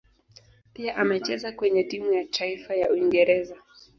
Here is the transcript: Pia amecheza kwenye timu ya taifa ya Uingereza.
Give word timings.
Pia 0.73 0.95
amecheza 0.97 1.51
kwenye 1.51 1.83
timu 1.83 2.13
ya 2.13 2.25
taifa 2.25 2.75
ya 2.75 2.89
Uingereza. 2.91 3.55